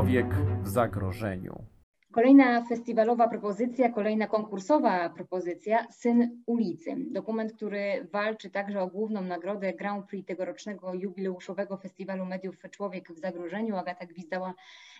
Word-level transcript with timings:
Człowiek 0.00 0.34
w 0.64 0.68
zagrożeniu. 0.68 1.64
Kolejna 2.12 2.64
festiwalowa 2.64 3.28
propozycja, 3.28 3.92
kolejna 3.92 4.26
konkursowa 4.26 5.10
propozycja 5.10 5.86
Syn 5.92 6.42
ulicy. 6.46 6.96
Dokument, 7.10 7.52
który 7.52 8.08
walczy 8.12 8.50
także 8.50 8.80
o 8.82 8.86
główną 8.86 9.22
nagrodę 9.22 9.72
Grand 9.72 10.06
Prix 10.06 10.28
tegorocznego 10.28 10.94
jubileuszowego 10.94 11.76
Festiwalu 11.76 12.26
Mediów 12.26 12.56
Człowiek 12.70 13.12
w 13.12 13.20
Zagrożeniu. 13.20 13.76
Agata 13.76 14.06
Gwizdała, 14.06 14.54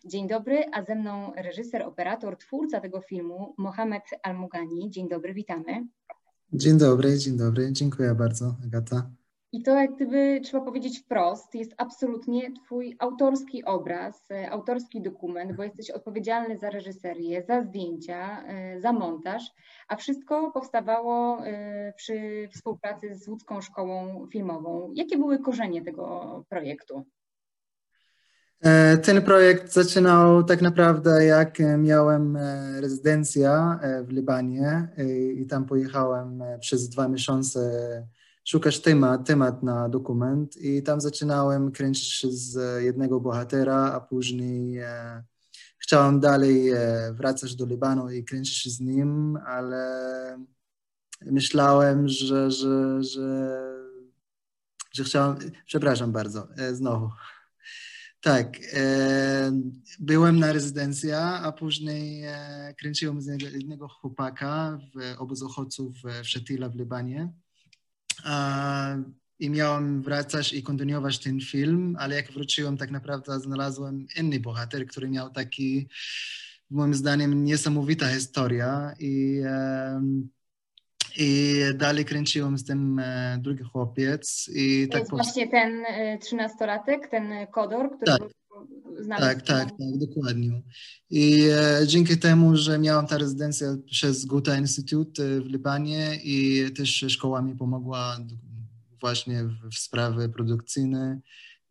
dzień 0.05 0.29
dobry, 0.29 0.65
a 0.73 0.83
ze 0.83 0.95
mną 0.95 1.33
reżyser, 1.37 1.83
operator, 1.83 2.37
twórca 2.37 2.81
tego 2.81 3.01
filmu 3.01 3.55
Mohamed 3.59 4.05
Almugani. 4.23 4.91
Dzień 4.91 5.09
dobry, 5.09 5.35
witamy. 5.35 5.87
Dzień 6.53 6.79
dobry, 6.79 7.19
dzień 7.19 7.37
dobry, 7.37 7.73
dziękuję 7.73 8.15
bardzo 8.15 8.55
Agata. 8.65 9.20
I 9.53 9.63
to, 9.63 9.75
jak 9.75 9.95
gdyby 9.95 10.41
trzeba 10.45 10.65
powiedzieć 10.65 11.01
wprost, 11.01 11.55
jest 11.55 11.75
absolutnie 11.77 12.53
Twój 12.53 12.97
autorski 12.99 13.65
obraz, 13.65 14.31
e, 14.31 14.51
autorski 14.51 15.03
dokument, 15.03 15.57
bo 15.57 15.63
jesteś 15.63 15.91
odpowiedzialny 15.91 16.59
za 16.59 16.71
reżyserię, 16.71 17.43
za 17.43 17.63
zdjęcia, 17.63 18.45
e, 18.47 18.81
za 18.81 18.93
montaż, 18.93 19.43
a 19.89 19.97
wszystko 19.97 20.51
powstawało 20.51 21.47
e, 21.47 21.93
przy 21.97 22.49
współpracy 22.55 23.15
z 23.15 23.29
Łódzką 23.29 23.61
Szkołą 23.61 24.27
Filmową. 24.33 24.93
Jakie 24.95 25.19
były 25.19 25.39
korzenie 25.39 25.85
tego 25.85 26.45
projektu? 26.49 27.05
Ten 29.03 29.23
projekt 29.23 29.73
zaczynał 29.73 30.45
tak 30.45 30.63
naprawdę 30.63 31.25
jak 31.25 31.59
miałem 31.79 32.39
rezydencję 32.81 33.51
w 34.05 34.13
Libanie 34.13 34.89
i 35.35 35.47
tam 35.47 35.65
pojechałem 35.65 36.43
przez 36.61 36.89
dwa 36.89 37.09
miesiące 37.09 37.61
szukasz 38.45 38.81
temat, 38.81 39.27
temat 39.27 39.63
na 39.63 39.89
dokument 39.89 40.57
i 40.57 40.83
tam 40.83 41.01
zaczynałem 41.01 41.73
kręcić 41.73 42.27
z 42.27 42.83
jednego 42.83 43.21
bohatera, 43.21 43.93
a 43.93 44.01
później 44.01 44.79
e, 44.79 45.23
chciałem 45.79 46.21
dalej 46.21 46.71
e, 46.71 47.13
wracać 47.13 47.57
do 47.57 47.67
Libanu 47.67 48.11
i 48.11 48.25
kręcić 48.25 48.73
z 48.73 48.81
nim, 48.81 49.39
ale 49.47 50.45
myślałem, 51.27 52.09
że, 52.09 52.51
że, 52.51 53.03
że, 53.03 53.61
że 54.93 55.05
chciałem, 55.05 55.37
przepraszam 55.67 56.13
bardzo, 56.13 56.49
e, 56.57 56.75
znowu. 56.75 57.11
Tak, 58.21 58.57
e, 58.73 59.53
byłem 60.01 60.39
na 60.39 60.53
rezydencji, 60.53 61.13
a 61.13 61.53
później 61.53 62.25
e, 62.25 62.75
kręciłem 62.79 63.23
z 63.23 63.27
jednego 63.27 63.89
chłopaka 63.89 64.79
w 64.95 65.21
obozu 65.21 65.47
uchodźców 65.47 65.97
w 65.97 66.27
Szetila 66.27 66.69
w 66.69 66.77
Libanie 66.77 67.33
i 69.39 69.51
miałem 69.51 70.03
wracać 70.03 70.53
i 70.53 70.63
kontynuować 70.63 71.19
ten 71.19 71.41
film, 71.41 71.97
ale 71.99 72.17
jak 72.17 72.33
wróciłem, 72.33 72.77
tak 72.77 72.91
naprawdę 72.91 73.41
znalazłem 73.41 74.07
inny 74.19 74.41
bohater, 74.41 74.87
który 74.87 75.09
miał 75.09 75.31
taki, 75.31 75.89
moim 76.71 76.95
zdaniem, 76.95 77.45
niesamowita 77.45 78.09
historia 78.09 78.95
i, 79.01 79.43
i 81.17 81.61
dalej 81.75 82.05
kręciłem 82.05 82.59
z 82.59 82.65
tym 82.65 82.99
e, 82.99 83.39
drugi 83.41 83.65
chłopiec. 83.65 84.51
I 84.55 84.87
to 84.87 84.93
tak 84.93 85.01
jest 85.01 85.11
właśnie 85.11 85.49
ten 85.49 85.85
e, 85.87 86.19
trzynastolatek, 86.19 87.09
ten 87.09 87.47
Kodor, 87.47 87.87
który 87.97 88.13
tak. 88.19 88.40
Tak, 89.09 89.43
tak, 89.43 89.71
tak, 89.71 89.99
dokładnie. 89.99 90.63
I 91.11 91.49
e, 91.53 91.87
dzięki 91.87 92.19
temu, 92.19 92.57
że 92.57 92.79
miałam 92.79 93.07
tę 93.07 93.19
rezydencję 93.19 93.77
przez 93.87 94.25
Guta 94.25 94.59
Institute 94.59 95.41
w 95.41 95.47
Libanie 95.47 96.19
i 96.25 96.65
też 96.77 97.05
szkoła 97.09 97.43
mi 97.43 97.57
pomogła 97.57 98.19
właśnie 99.01 99.45
w, 99.45 99.75
w 99.75 99.79
sprawy 99.79 100.29
produkcyjne 100.29 101.21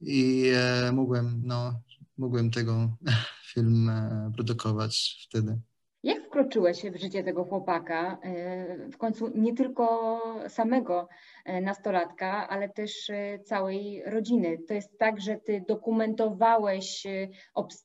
i 0.01 0.51
e, 0.55 0.91
mogłem, 0.91 1.41
no, 1.45 1.81
mogłem 2.17 2.51
tego 2.51 2.97
film 3.53 3.89
e, 3.89 4.31
produkować 4.35 5.27
wtedy. 5.29 5.59
Jak 6.03 6.23
wkroczyłeś 6.23 6.81
w 6.81 6.95
życie 6.95 7.23
tego 7.23 7.43
chłopaka? 7.45 8.17
E, 8.23 8.89
w 8.89 8.97
końcu 8.97 9.31
nie 9.35 9.53
tylko 9.53 10.19
samego 10.47 11.07
e, 11.45 11.61
nastolatka, 11.61 12.49
ale 12.49 12.69
też 12.69 13.09
e, 13.09 13.39
całej 13.39 14.03
rodziny. 14.05 14.57
To 14.67 14.73
jest 14.73 14.99
tak, 14.99 15.21
że 15.21 15.37
ty 15.37 15.63
dokumentowałeś 15.67 17.07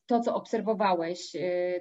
to, 0.07 0.21
co 0.21 0.35
obserwowałeś, 0.35 1.33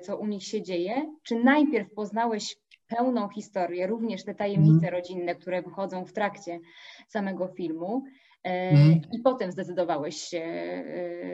co 0.01 0.17
u 0.17 0.25
nich 0.27 0.43
się 0.43 0.61
dzieje? 0.61 1.13
Czy 1.23 1.35
najpierw 1.35 1.93
poznałeś 1.93 2.55
pełną 2.87 3.29
historię, 3.29 3.87
również 3.87 4.23
te 4.23 4.35
tajemnice 4.35 4.87
mm. 4.87 4.93
rodzinne, 4.93 5.35
które 5.35 5.61
wychodzą 5.61 6.05
w 6.05 6.13
trakcie 6.13 6.59
samego 7.07 7.47
filmu, 7.47 8.03
mm. 8.43 9.01
i 9.11 9.19
potem 9.19 9.51
zdecydowałeś 9.51 10.15
się 10.15 10.43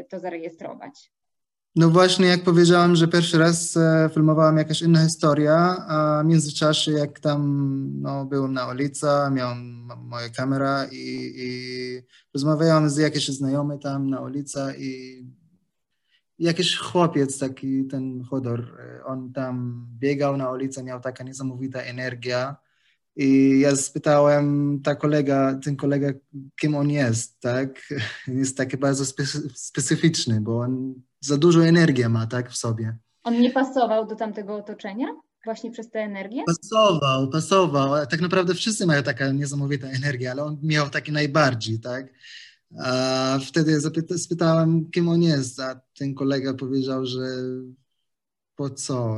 to 0.10 0.20
zarejestrować? 0.20 1.12
No 1.76 1.90
właśnie, 1.90 2.28
jak 2.28 2.44
powiedziałam, 2.44 2.96
że 2.96 3.08
pierwszy 3.08 3.38
raz 3.38 3.78
e, 3.78 4.10
filmowałam 4.14 4.58
jakaś 4.58 4.82
inna 4.82 5.04
historia, 5.04 5.86
a 5.88 6.24
w 6.24 6.28
międzyczasie 6.28 6.92
jak 6.92 7.20
tam 7.20 7.42
no, 8.02 8.26
byłem 8.26 8.54
na 8.54 8.68
ulicy, 8.68 9.06
miałem 9.32 9.88
moją 9.98 10.30
kamerę 10.38 10.88
i, 10.92 11.34
i 11.36 11.50
rozmawiałam 12.34 12.90
z 12.90 12.98
jakimś 12.98 13.28
znajomym 13.28 13.80
tam 13.80 14.10
na 14.10 14.22
ulicy 14.22 14.60
i 14.78 15.24
jakiś 16.40 16.78
chłopiec, 16.78 17.40
taki 17.40 17.86
ten 17.88 18.24
Chodor, 18.24 18.60
e, 18.80 19.06
on 19.06 19.34
tam 19.34 19.88
biegał 20.00 20.38
na 20.38 20.52
ulicy, 20.52 20.84
miał 20.84 21.02
taka 21.02 21.24
niesamowita 21.24 21.82
energia 21.82 22.56
i 23.16 23.60
ja 23.60 23.76
spytałem 23.76 24.80
ta 24.84 24.96
kolega, 24.96 25.60
ten 25.64 25.76
kolega, 25.76 26.08
kim 26.56 26.76
on 26.76 26.90
jest, 26.90 27.40
tak? 27.40 27.70
Jest 28.28 28.58
taki 28.58 28.78
bardzo 28.78 29.06
specyficzny, 29.56 30.42
bo 30.42 30.60
on 30.60 31.02
za 31.22 31.38
dużo 31.38 31.66
energii 31.66 32.10
ma, 32.10 32.28
tak, 32.28 32.52
w 32.52 32.58
sobie. 32.58 32.98
On 33.24 33.42
nie 33.42 33.52
pasował 33.52 34.08
do 34.08 34.16
tamtego 34.16 34.56
otoczenia? 34.56 35.08
Właśnie 35.46 35.72
przez 35.72 35.90
tę 35.90 36.00
energię? 36.00 36.44
Pasował, 36.46 37.30
pasował. 37.30 38.08
Tak 38.08 38.22
naprawdę 38.22 38.54
wszyscy 38.54 38.86
mają 38.86 39.04
taką 39.04 39.34
niesamowitą 39.34 39.88
energię, 39.88 40.32
ale 40.32 40.44
on 40.44 40.58
miał 40.64 40.90
taki 40.90 41.12
najbardziej, 41.12 41.80
tak? 41.80 42.14
A 42.84 43.40
wtedy 43.48 43.82
spytałem, 44.18 44.92
kim 44.92 45.10
on 45.10 45.22
jest, 45.22 45.60
a 45.60 45.82
ten 45.98 46.14
kolega 46.14 46.54
powiedział, 46.54 47.06
że 47.06 47.26
po 48.56 48.70
co, 48.70 49.18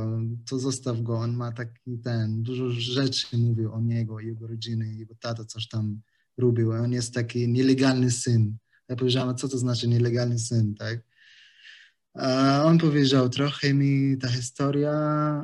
to 0.50 0.58
zostaw 0.58 1.02
go, 1.02 1.18
on 1.18 1.36
ma 1.36 1.52
taki 1.52 1.98
ten, 2.04 2.42
dużo 2.42 2.70
rzeczy 2.70 3.38
mówił 3.38 3.72
o 3.72 3.80
niego, 3.80 4.20
jego 4.20 4.46
rodziny, 4.46 4.94
jego 4.94 5.14
tata 5.20 5.44
coś 5.44 5.68
tam 5.68 6.00
robił, 6.38 6.72
on 6.72 6.92
jest 6.92 7.14
taki 7.14 7.48
nielegalny 7.48 8.10
syn. 8.10 8.56
Ja 8.88 8.96
powiedziałem, 8.96 9.36
co 9.36 9.48
to 9.48 9.58
znaczy 9.58 9.88
nielegalny 9.88 10.38
syn, 10.38 10.74
tak? 10.74 11.00
On 12.64 12.78
powiedział 12.78 13.28
trochę 13.28 13.74
mi 13.74 14.18
ta 14.18 14.28
historia, 14.28 14.92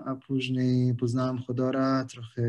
a 0.06 0.16
później 0.26 0.94
poznałem 0.94 1.38
Chodora, 1.38 2.04
trochę 2.04 2.42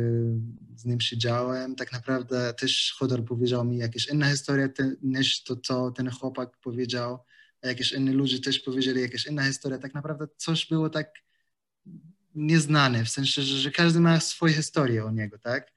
z 0.75 0.85
nim 0.85 1.01
siedziałem. 1.01 1.75
Tak 1.75 1.91
naprawdę 1.91 2.53
też 2.53 2.95
Chodor 2.99 3.25
powiedział 3.25 3.65
mi 3.65 3.77
jakieś 3.77 4.07
inne 4.07 4.31
historie 4.31 4.69
niż 5.01 5.43
to, 5.43 5.55
co 5.55 5.91
ten 5.91 6.09
chłopak 6.09 6.57
powiedział. 6.57 7.19
A 7.61 7.67
jakieś 7.67 7.91
inne 7.91 8.13
ludzie 8.13 8.39
też 8.39 8.59
powiedzieli 8.59 9.01
jakieś 9.01 9.25
inne 9.25 9.43
historie. 9.43 9.79
Tak 9.79 9.93
naprawdę 9.93 10.27
coś 10.37 10.67
było 10.67 10.89
tak 10.89 11.13
nieznane, 12.35 13.05
w 13.05 13.09
sensie, 13.09 13.41
że, 13.41 13.57
że 13.57 13.71
każdy 13.71 13.99
ma 13.99 14.19
swoją 14.19 14.53
historię 14.53 15.05
o 15.05 15.11
niego, 15.11 15.37
tak? 15.37 15.71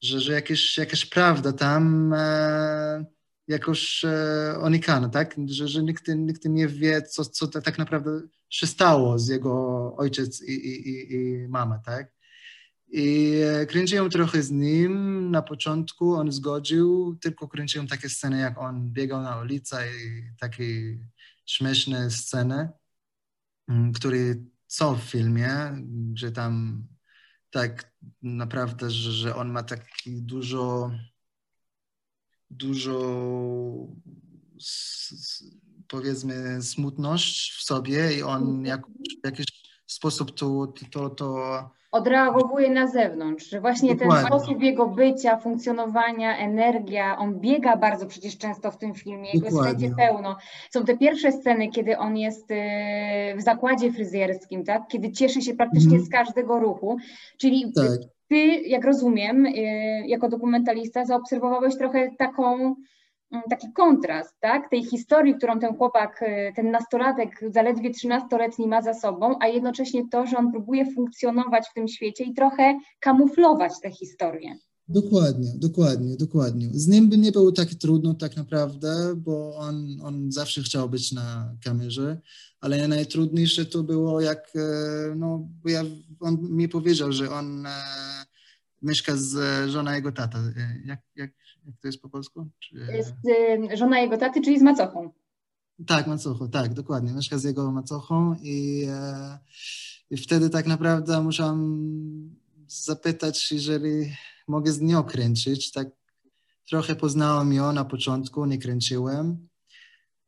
Że, 0.00 0.20
że 0.20 0.32
jakieś, 0.32 0.78
jakaś 0.78 1.06
prawda 1.06 1.52
tam 1.52 2.12
e, 2.12 3.04
jakoś 3.48 4.04
e, 4.04 4.58
unikana, 4.62 5.08
tak? 5.08 5.36
Że, 5.46 5.68
że 5.68 5.82
nikt, 5.82 6.08
nikt 6.08 6.44
nie 6.44 6.68
wie, 6.68 7.02
co, 7.02 7.24
co 7.24 7.48
tak 7.48 7.78
naprawdę 7.78 8.20
się 8.50 8.66
stało 8.66 9.18
z 9.18 9.28
jego 9.28 9.52
ojciec 9.96 10.42
i, 10.42 10.52
i, 10.52 10.88
i, 10.88 11.14
i 11.14 11.48
mama, 11.48 11.78
tak? 11.78 12.16
I 12.88 13.34
kręciłem 13.68 14.10
trochę 14.10 14.42
z 14.42 14.50
nim 14.50 15.30
na 15.30 15.42
początku, 15.42 16.14
on 16.14 16.32
zgodził, 16.32 17.18
tylko 17.20 17.48
kręciłem 17.48 17.86
takie 17.86 18.08
sceny, 18.08 18.40
jak 18.40 18.58
on 18.58 18.92
biegał 18.92 19.22
na 19.22 19.40
ulicę 19.40 19.88
i 19.88 20.22
takie 20.40 20.64
śmieszne 21.46 22.10
sceny, 22.10 22.68
mm, 23.68 23.92
które 23.92 24.18
są 24.66 24.96
w 24.96 25.02
filmie, 25.02 25.50
że 26.14 26.32
tam 26.32 26.86
tak 27.50 27.92
naprawdę, 28.22 28.90
że, 28.90 29.12
że 29.12 29.36
on 29.36 29.50
ma 29.50 29.62
taki 29.62 30.22
dużo 30.22 30.90
dużo 32.50 33.00
powiedzmy 35.88 36.62
smutność 36.62 37.52
w 37.52 37.62
sobie 37.62 38.18
i 38.18 38.22
on 38.22 38.42
mhm. 38.42 38.66
jak, 38.66 38.86
w 39.22 39.26
jakiś 39.26 39.46
sposób 39.86 40.38
to, 40.38 40.72
to, 40.90 41.10
to 41.10 41.70
odreagowuje 41.92 42.70
na 42.70 42.86
zewnątrz, 42.86 43.50
że 43.50 43.60
właśnie 43.60 43.94
Dokładnie. 43.94 44.16
ten 44.16 44.26
sposób 44.26 44.62
jego 44.62 44.86
bycia, 44.86 45.36
funkcjonowania, 45.36 46.38
energia, 46.38 47.18
on 47.18 47.40
biega 47.40 47.76
bardzo 47.76 48.06
przecież 48.06 48.38
często 48.38 48.70
w 48.70 48.78
tym 48.78 48.94
filmie, 48.94 49.30
jego 49.32 49.46
jest 49.46 49.60
wszędzie 49.60 49.90
pełno. 49.96 50.36
Są 50.70 50.84
te 50.84 50.96
pierwsze 50.96 51.32
sceny, 51.32 51.68
kiedy 51.68 51.98
on 51.98 52.16
jest 52.16 52.50
y, 52.50 52.54
w 53.36 53.42
zakładzie 53.42 53.92
fryzjerskim, 53.92 54.64
tak? 54.64 54.82
kiedy 54.88 55.12
cieszy 55.12 55.42
się 55.42 55.54
praktycznie 55.54 55.94
mm. 55.94 56.04
z 56.06 56.08
każdego 56.08 56.60
ruchu, 56.60 56.96
czyli 57.38 57.72
tak. 57.72 58.15
Ty, 58.28 58.60
jak 58.60 58.84
rozumiem, 58.84 59.46
y, 59.46 59.52
jako 60.06 60.28
dokumentalista 60.28 61.04
zaobserwowałeś 61.04 61.76
trochę 61.78 62.10
taką 62.18 62.74
mm, 63.32 63.42
taki 63.50 63.72
kontrast, 63.72 64.36
tak, 64.40 64.70
tej 64.70 64.84
historii, 64.84 65.34
którą 65.34 65.58
ten 65.58 65.76
chłopak, 65.76 66.22
y, 66.22 66.52
ten 66.56 66.70
nastolatek 66.70 67.40
zaledwie 67.46 67.90
13-letni 67.90 68.66
ma 68.66 68.82
za 68.82 68.94
sobą, 68.94 69.34
a 69.40 69.46
jednocześnie 69.48 70.02
to, 70.10 70.26
że 70.26 70.36
on 70.36 70.52
próbuje 70.52 70.86
funkcjonować 70.94 71.68
w 71.68 71.74
tym 71.74 71.88
świecie 71.88 72.24
i 72.24 72.34
trochę 72.34 72.78
kamuflować 73.00 73.72
tę 73.80 73.90
historię. 73.90 74.56
Dokładnie, 74.88 75.52
dokładnie, 75.56 76.16
dokładnie. 76.16 76.68
Z 76.72 76.88
nim 76.88 77.08
by 77.08 77.18
nie 77.18 77.32
było 77.32 77.52
tak 77.52 77.68
trudno 77.74 78.14
tak 78.14 78.36
naprawdę, 78.36 79.14
bo 79.16 79.56
on, 79.56 80.00
on 80.02 80.32
zawsze 80.32 80.62
chciał 80.62 80.88
być 80.88 81.12
na 81.12 81.54
kamerze, 81.64 82.20
ale 82.60 82.88
najtrudniejsze 82.88 83.64
to 83.64 83.82
było 83.82 84.20
jak, 84.20 84.52
e, 84.54 85.14
no, 85.16 85.48
bo 85.62 85.68
ja, 85.68 85.82
on 86.20 86.38
mi 86.50 86.68
powiedział, 86.68 87.12
że 87.12 87.30
on 87.30 87.66
e, 87.66 87.70
mieszka 88.82 89.16
z 89.16 89.34
żoną 89.70 89.92
jego 89.92 90.12
tata. 90.12 90.38
E, 90.38 90.80
jak, 90.84 91.00
jak, 91.16 91.30
jak 91.66 91.76
to 91.80 91.88
jest 91.88 92.02
po 92.02 92.08
polsku? 92.08 92.48
Czy... 92.58 92.74
Jest 92.92 93.14
y, 93.72 93.76
żona 93.76 94.00
jego 94.00 94.18
taty, 94.18 94.40
czyli 94.40 94.58
z 94.58 94.62
macochą. 94.62 95.10
Tak, 95.86 96.06
macochą, 96.06 96.50
tak, 96.50 96.74
dokładnie. 96.74 97.12
Mieszka 97.12 97.38
z 97.38 97.44
jego 97.44 97.72
macochą 97.72 98.36
i, 98.42 98.86
e, 98.88 99.38
i 100.10 100.16
wtedy 100.16 100.50
tak 100.50 100.66
naprawdę 100.66 101.22
musiałam 101.22 101.86
zapytać, 102.68 103.52
jeżeli 103.52 104.16
mogę 104.48 104.72
z 104.72 104.80
nią 104.80 105.04
kręcić. 105.04 105.72
Tak 105.72 105.88
trochę 106.68 106.96
poznałem 106.96 107.52
ją 107.52 107.72
na 107.72 107.84
początku, 107.84 108.46
nie 108.46 108.58
kręciłem. 108.58 109.48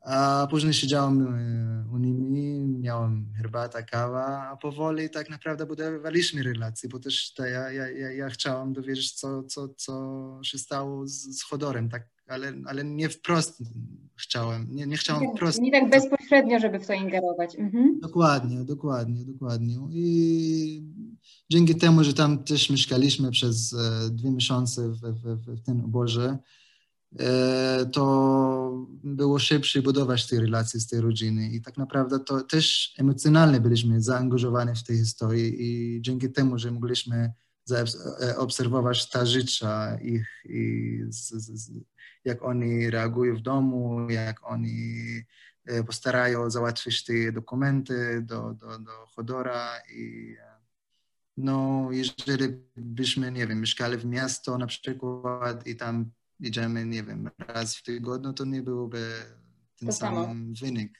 A 0.00 0.46
później 0.50 0.75
siedziałem 0.75 1.20
e, 1.23 1.94
u 1.94 1.99
nimi, 1.99 2.79
miałem 2.79 3.32
herbata, 3.37 3.82
kawa, 3.82 4.49
a 4.49 4.56
powoli 4.56 5.11
tak 5.11 5.31
naprawdę 5.31 5.67
budowaliśmy 5.67 6.43
relacje, 6.43 6.88
bo 6.88 6.99
też 6.99 7.35
ja, 7.38 7.70
ja, 7.70 7.90
ja, 7.90 8.12
ja 8.12 8.29
chciałem 8.29 8.73
dowiedzieć, 8.73 9.12
co, 9.12 9.43
co, 9.43 9.69
co 9.69 10.41
się 10.43 10.58
stało 10.58 11.06
z, 11.06 11.12
z 11.12 11.43
Chodorem, 11.43 11.88
tak, 11.88 12.08
ale, 12.28 12.52
ale 12.66 12.84
nie 12.84 13.08
wprost 13.08 13.62
chciałem, 14.19 14.66
nie, 14.70 14.86
nie 14.86 14.96
chciałem 14.96 15.22
Nie, 15.22 15.34
wprost. 15.34 15.60
nie 15.60 15.72
tak 15.72 15.90
bezpośrednio, 15.90 16.58
żeby 16.58 16.78
w 16.78 16.86
to 16.86 16.92
ingerować. 16.92 17.56
Mhm. 17.58 18.00
Dokładnie, 18.00 18.64
dokładnie, 18.64 19.25
dokładnie. 19.25 19.75
I 19.90 20.82
dzięki 21.50 21.75
temu, 21.75 22.04
że 22.04 22.14
tam 22.14 22.44
też 22.44 22.70
mieszkaliśmy 22.70 23.30
przez 23.30 23.72
e, 23.72 24.10
dwa 24.10 24.30
miesiące 24.30 24.88
w, 24.88 25.00
w, 25.00 25.46
w 25.46 25.60
tym 25.60 25.84
obozie, 25.84 26.38
e, 27.19 27.86
to 27.92 28.86
było 29.04 29.38
szybciej 29.38 29.82
budować 29.82 30.26
te 30.26 30.40
relacje 30.40 30.81
z 30.81 30.86
tej 30.86 31.00
rodziny 31.00 31.50
i 31.50 31.62
tak 31.62 31.76
naprawdę 31.76 32.20
to 32.20 32.40
też 32.40 32.94
emocjonalnie 32.98 33.60
byliśmy 33.60 34.02
zaangażowani 34.02 34.74
w 34.74 34.84
tej 34.84 34.98
historii 34.98 35.56
i 35.58 36.02
dzięki 36.02 36.31
temu, 36.32 36.58
że 36.58 36.70
mogliśmy 36.70 37.32
zaobserwować 37.64 39.10
ta 39.10 39.26
życia 39.26 39.98
ich 40.02 40.28
i 40.44 40.98
z, 41.08 41.28
z, 41.28 41.70
jak 42.28 42.42
oni 42.42 42.90
reagują 42.90 43.36
w 43.36 43.40
domu, 43.40 44.10
jak 44.10 44.40
oni 44.50 45.02
e, 45.66 45.84
postarają 45.84 46.50
załatwić 46.50 47.04
te 47.04 47.32
dokumenty 47.32 48.22
do, 48.22 48.54
do, 48.54 48.78
do 48.78 49.06
Chodora 49.06 49.69
i 49.94 50.36
no, 51.36 51.88
jeżeli 51.90 52.44
byśmy, 52.76 53.32
nie 53.32 53.46
wiem, 53.46 53.60
mieszkali 53.60 53.96
w 53.96 54.04
miasto 54.04 54.58
na 54.58 54.66
przykład 54.66 55.66
i 55.66 55.76
tam 55.76 56.10
idziemy, 56.40 56.86
nie 56.86 57.02
wiem, 57.02 57.30
raz 57.38 57.76
w 57.76 57.82
tygodniu, 57.82 58.32
to 58.32 58.44
nie 58.44 58.62
byłby 58.62 59.12
ten 59.78 59.88
To 59.88 59.94
sam 59.94 60.14
samo. 60.14 60.34
wynik. 60.62 60.98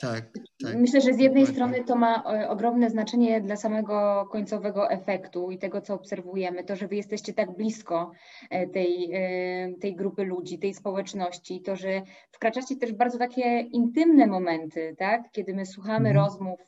Tak, 0.00 0.30
tak. 0.62 0.76
Myślę, 0.76 1.00
że 1.00 1.14
z 1.14 1.18
jednej 1.18 1.46
strony 1.46 1.84
to 1.84 1.96
ma 1.96 2.22
e, 2.22 2.48
ogromne 2.48 2.90
znaczenie 2.90 3.40
dla 3.40 3.56
samego 3.56 4.28
końcowego 4.30 4.90
efektu 4.90 5.50
i 5.50 5.58
tego, 5.58 5.80
co 5.80 5.94
obserwujemy. 5.94 6.64
To, 6.64 6.76
że 6.76 6.88
wy 6.88 6.96
jesteście 6.96 7.34
tak 7.34 7.56
blisko 7.56 8.10
e, 8.50 8.66
tej, 8.66 9.10
e, 9.14 9.74
tej 9.80 9.96
grupy 9.96 10.24
ludzi, 10.24 10.58
tej 10.58 10.74
społeczności, 10.74 11.60
to, 11.62 11.76
że 11.76 12.02
wkraczacie 12.32 12.76
też 12.76 12.92
w 12.92 12.96
bardzo 12.96 13.18
takie 13.18 13.60
intymne 13.60 14.26
momenty, 14.26 14.94
tak? 14.98 15.22
kiedy 15.32 15.54
my 15.54 15.66
słuchamy 15.66 16.08
Mhm. 16.08 16.16
rozmów 16.16 16.60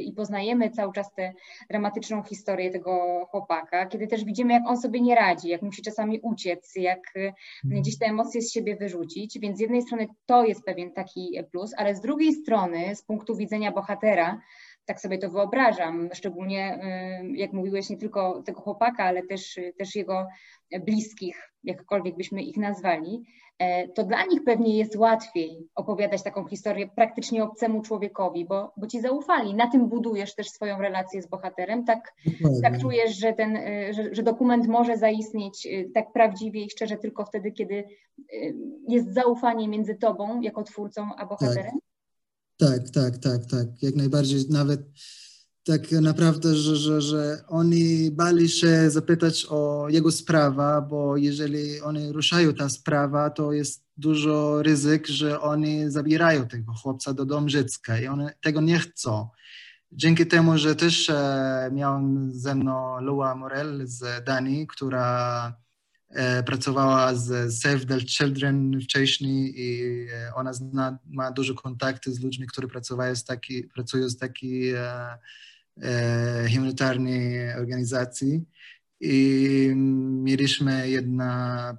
i 0.00 0.12
poznajemy 0.12 0.70
cały 0.70 0.92
czas 0.92 1.14
tę 1.14 1.32
dramatyczną 1.70 2.22
historię 2.22 2.70
tego 2.70 3.26
chłopaka, 3.30 3.86
kiedy 3.86 4.06
też 4.06 4.24
widzimy, 4.24 4.52
jak 4.52 4.62
on 4.66 4.80
sobie 4.80 5.00
nie 5.00 5.14
radzi, 5.14 5.48
jak 5.48 5.62
musi 5.62 5.82
czasami 5.82 6.20
uciec, 6.20 6.72
jak 6.76 7.00
Mhm. 7.64 7.82
gdzieś 7.82 7.98
te 7.98 8.06
emocje 8.06 8.42
z 8.42 8.52
siebie 8.52 8.76
wyrzucić, 8.76 9.38
więc 9.38 9.58
z 9.58 9.60
jednej 9.60 9.82
strony 9.82 10.06
to 10.26 10.44
jest 10.44 10.64
pewien 10.64 10.92
taki 10.92 11.38
plus, 11.50 11.70
ale 11.76 11.94
z 11.94 12.00
drugiej 12.00 12.32
strony 12.32 12.61
z 12.94 13.02
punktu 13.02 13.36
widzenia 13.36 13.72
bohatera, 13.72 14.40
tak 14.84 15.00
sobie 15.00 15.18
to 15.18 15.30
wyobrażam, 15.30 16.08
szczególnie 16.12 16.78
y, 17.22 17.36
jak 17.36 17.52
mówiłeś, 17.52 17.90
nie 17.90 17.96
tylko 17.96 18.42
tego 18.42 18.60
chłopaka, 18.60 19.04
ale 19.04 19.22
też, 19.22 19.60
też 19.78 19.96
jego 19.96 20.26
bliskich, 20.80 21.52
jakkolwiek 21.64 22.16
byśmy 22.16 22.42
ich 22.42 22.56
nazwali, 22.56 23.22
e, 23.58 23.88
to 23.88 24.04
dla 24.04 24.24
nich 24.26 24.44
pewnie 24.44 24.78
jest 24.78 24.96
łatwiej 24.96 25.68
opowiadać 25.74 26.22
taką 26.22 26.46
historię 26.46 26.88
praktycznie 26.96 27.44
obcemu 27.44 27.82
człowiekowi, 27.82 28.44
bo, 28.44 28.72
bo 28.76 28.86
ci 28.86 29.00
zaufali. 29.00 29.54
Na 29.54 29.70
tym 29.70 29.88
budujesz 29.88 30.34
też 30.34 30.48
swoją 30.48 30.78
relację 30.78 31.22
z 31.22 31.26
bohaterem, 31.26 31.84
tak 31.84 32.14
Dokładnie. 32.26 32.62
tak 32.62 32.80
czujesz, 32.80 33.16
że 33.18 33.32
ten, 33.32 33.56
y, 33.56 33.94
że, 33.94 34.14
że 34.14 34.22
dokument 34.22 34.66
może 34.66 34.96
zaistnieć 34.96 35.66
y, 35.66 35.90
tak 35.94 36.12
prawdziwie 36.12 36.64
i 36.64 36.70
szczerze 36.70 36.96
tylko 36.96 37.24
wtedy, 37.24 37.52
kiedy 37.52 37.84
jest 38.88 39.14
zaufanie 39.14 39.68
między 39.68 39.94
tobą 39.94 40.40
jako 40.40 40.62
twórcą 40.62 41.14
a 41.16 41.26
bohaterem? 41.26 41.72
Tak, 41.72 41.91
tak, 42.90 43.18
tak, 43.18 43.46
tak. 43.46 43.82
Jak 43.82 43.94
najbardziej. 43.94 44.44
Nawet 44.50 44.80
tak 45.64 45.92
naprawdę, 45.92 46.54
że, 46.54 46.76
że, 46.76 47.00
że 47.00 47.44
oni 47.48 48.10
bali 48.10 48.48
się 48.48 48.90
zapytać 48.90 49.46
o 49.50 49.86
jego 49.88 50.12
sprawę, 50.12 50.86
bo 50.90 51.16
jeżeli 51.16 51.80
oni 51.80 52.12
ruszają 52.12 52.54
ta 52.54 52.68
sprawa, 52.68 53.30
to 53.30 53.52
jest 53.52 53.84
dużo 53.96 54.62
ryzyk, 54.62 55.06
że 55.06 55.40
oni 55.40 55.90
zabierają 55.90 56.48
tego 56.48 56.72
chłopca 56.72 57.14
do 57.14 57.24
domu 57.24 57.48
dziecka 57.48 58.00
i 58.00 58.06
one 58.06 58.34
tego 58.40 58.60
nie 58.60 58.78
chcą. 58.78 59.28
Dzięki 59.92 60.26
temu, 60.26 60.58
że 60.58 60.76
też 60.76 61.10
e, 61.10 61.70
miałem 61.72 62.32
ze 62.32 62.54
mną 62.54 63.00
Lua 63.00 63.34
Morel 63.34 63.82
z 63.84 64.24
Danii, 64.24 64.66
która 64.66 65.62
pracowała 66.46 67.14
z 67.14 67.54
Save 67.54 67.86
the 67.86 68.00
Children 68.00 68.80
wcześniej 68.80 69.60
i 69.60 69.82
e, 70.12 70.34
ona 70.34 70.52
zna, 70.52 70.98
ma 71.10 71.30
dużo 71.30 71.54
kontakty 71.54 72.12
z 72.12 72.20
ludźmi, 72.20 72.46
którzy 72.46 72.68
pracowają 72.68 73.16
z 73.16 73.24
taki, 73.24 73.62
pracują 73.62 74.08
z 74.08 74.16
takiej 74.16 74.70
e, 74.70 75.18
e, 75.82 76.48
humanitarnej 76.54 77.54
organizacji. 77.54 78.44
I 79.04 79.72
mieliśmy 80.22 80.90
jedna, 80.90 81.76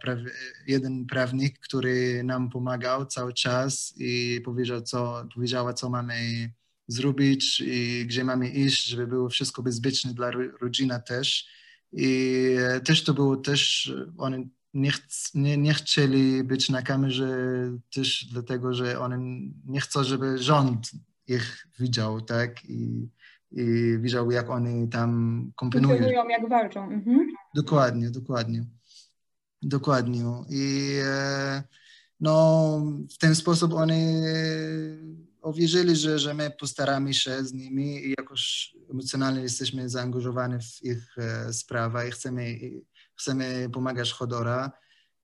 jeden 0.68 1.06
prawnik, 1.06 1.60
który 1.60 2.24
nam 2.24 2.50
pomagał 2.50 3.06
cały 3.06 3.34
czas 3.34 3.94
i 3.98 4.42
powiedział, 4.46 4.82
co, 4.82 5.28
powiedziała, 5.34 5.74
co 5.74 5.90
mamy 5.90 6.50
zrobić 6.88 7.64
i 7.66 8.06
gdzie 8.08 8.24
mamy 8.24 8.50
iść, 8.50 8.86
żeby 8.86 9.08
było 9.08 9.30
wszystko 9.30 9.64
bezpieczne 9.64 10.14
dla 10.14 10.32
ro- 10.32 10.58
rodziny 10.62 11.02
też. 11.08 11.48
I 11.94 12.58
też 12.86 13.04
to 13.04 13.14
było 13.14 13.38
też, 13.38 13.92
oni 14.18 14.50
nie, 14.74 14.92
chc, 14.92 15.32
nie, 15.36 15.58
nie 15.58 15.74
chcieli 15.74 16.44
być 16.44 16.70
na 16.70 16.82
kamerze 16.82 17.28
też 17.94 18.26
dlatego, 18.32 18.74
że 18.74 19.00
oni 19.00 19.54
nie 19.66 19.82
chcą, 19.82 20.04
żeby 20.04 20.38
rząd 20.38 20.92
ich 21.28 21.68
widział, 21.80 22.22
tak? 22.22 22.66
I, 22.66 23.10
i 23.52 23.98
widział, 24.00 24.32
jak 24.32 24.50
oni 24.50 24.90
tam 24.90 25.52
komponują. 25.56 25.96
Funkcjonują 25.96 26.28
jak 26.28 26.50
walczą. 26.50 26.84
Mhm. 26.84 27.28
Dokładnie, 27.56 28.10
dokładnie. 28.10 28.66
Dokładnie. 29.62 30.24
I 30.50 30.96
e, 31.04 31.64
no, 32.20 32.82
w 33.14 33.18
ten 33.18 33.36
sposób 33.36 33.74
oni 33.74 34.22
uwierzyli, 35.44 35.96
że, 35.96 36.20
że 36.20 36.34
my 36.34 36.52
postaramy 36.60 37.14
się 37.14 37.44
z 37.44 37.54
nimi 37.54 38.06
i 38.06 38.14
jakoś 38.18 38.74
emocjonalnie 38.92 39.42
jesteśmy 39.42 39.90
zaangażowani 39.90 40.56
w 40.60 40.84
ich 40.84 41.18
e, 41.18 41.54
sprawę 41.54 42.08
i 42.08 42.12
chcemy, 42.12 42.60
chcemy 43.16 43.70
pomagać 43.74 44.12
Chodora. 44.12 44.72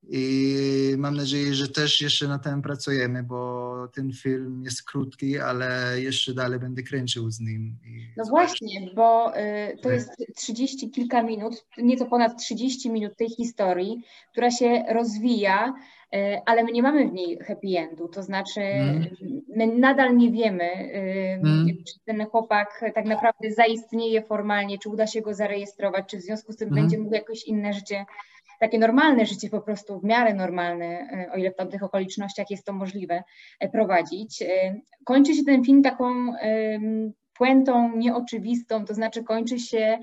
I 0.04 0.88
mam 1.00 1.15
nadzieję, 1.15 1.53
że 1.53 1.68
też 1.68 2.01
jeszcze 2.01 2.27
na 2.27 2.39
tym 2.39 2.62
pracujemy, 2.62 3.24
bo 3.24 3.88
ten 3.94 4.13
film 4.13 4.62
jest 4.63 4.84
krótki, 4.84 5.39
ale 5.39 6.01
jeszcze 6.01 6.34
dalej 6.34 6.60
będę 6.60 6.84
kręcił 6.84 7.32
z 7.32 7.39
nim. 7.39 7.75
No 8.18 8.25
zobaczysz- 8.25 8.29
właśnie, 8.60 8.89
bo 8.96 9.38
y, 9.38 9.77
to 9.82 9.89
jest 9.91 10.10
30 10.36 10.91
kilka 10.91 11.24
minut, 11.24 11.65
nieco 11.77 12.06
ponad 12.06 12.38
30 12.41 12.89
minut 12.89 13.18
tej 13.18 13.29
historii, 13.29 14.03
która 14.32 14.51
się 14.51 14.84
rozwija, 14.89 15.74
y, 16.15 16.18
ale 16.46 16.63
my 16.63 16.72
nie 16.72 16.84
mamy 16.84 17.10
w 17.10 17.13
niej 17.13 17.38
happy 17.39 17.68
endu, 17.77 18.08
to 18.08 18.24
znaczy 18.24 18.62
Mhm. 18.62 19.15
my 19.56 19.68
nadal 19.68 20.18
nie 20.18 20.32
wiemy, 20.32 20.63
y, 20.74 21.39
Mhm. 21.44 21.68
czy 21.88 21.94
ten 22.06 22.25
chłopak 22.25 22.84
tak 22.96 23.06
naprawdę 23.06 23.51
zaistnieje 23.51 24.22
formalnie, 24.22 24.77
czy 24.79 24.89
uda 24.89 25.08
się 25.08 25.22
go 25.22 25.34
zarejestrować, 25.34 26.06
czy 26.10 26.18
w 26.18 26.22
związku 26.22 26.51
z 26.53 26.58
tym 26.58 26.68
Mhm. 26.68 26.84
będzie 26.86 27.00
mógł 27.00 27.15
jakoś 27.15 27.44
inne 27.44 27.74
życie, 27.74 28.06
takie 28.60 28.80
normalne 28.80 29.25
życie 29.25 29.50
po 29.50 29.62
prostu, 29.62 30.00
w 30.00 30.04
miarę 30.04 30.34
normalne, 30.34 31.08
y, 31.28 31.32
o 31.32 31.38
ile 31.38 31.51
w 31.51 31.56
tamtych 31.56 31.84
okolicznościach 31.84 32.50
jest 32.50 32.66
to 32.66 32.74
możliwe, 32.74 33.24
y, 33.63 33.70
prowadzić. 33.70 34.42
Y, 34.42 34.82
Kończy 35.06 35.36
się 35.36 35.44
ten 35.44 35.63
film 35.63 35.84
taką 35.84 36.34
puentą 37.38 37.96
nieoczywistą, 37.98 38.86
to 38.86 38.94
znaczy 38.94 39.24
kończy 39.24 39.60
się 39.60 40.00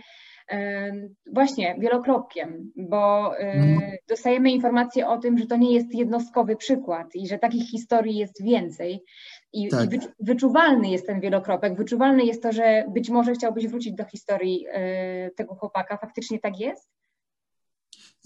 właśnie 1.32 1.76
wielokropkiem, 1.78 2.72
bo 2.76 3.32
Mhm. 3.38 3.90
dostajemy 4.08 4.50
informacje 4.50 5.08
o 5.08 5.18
tym, 5.18 5.38
że 5.38 5.46
to 5.46 5.56
nie 5.56 5.74
jest 5.74 5.94
jednostkowy 5.94 6.56
przykład 6.56 7.14
i 7.14 7.28
że 7.28 7.38
takich 7.38 7.70
historii 7.70 8.16
jest 8.16 8.42
więcej. 8.44 9.04
I, 9.52 9.68
Tak. 9.68 9.84
i 9.84 9.98
wycz- 9.98 10.12
wyczuwalny 10.20 10.90
jest 10.90 11.06
ten 11.06 11.20
wielokropek, 11.20 11.74
wyczuwalny 11.76 12.24
jest 12.24 12.42
to, 12.42 12.52
że 12.52 12.84
być 12.88 13.10
może 13.10 13.32
chciałbyś 13.32 13.66
wrócić 13.68 13.94
do 13.94 14.04
historii 14.04 14.66
e, 14.72 15.30
tego 15.30 15.54
chłopaka. 15.54 15.96
Faktycznie 15.96 16.38
tak 16.38 16.60
jest? 16.60 16.88